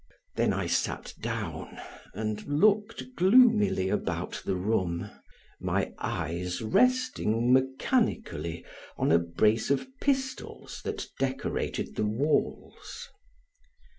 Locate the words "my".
5.59-5.93